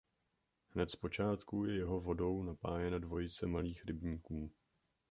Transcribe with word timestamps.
Hned 0.73 0.91
zpočátku 0.91 1.65
je 1.65 1.75
jeho 1.75 1.99
vodou 1.99 2.43
napájena 2.43 2.99
dvojice 2.99 3.47
malých 3.47 3.85
rybníků. 3.85 4.51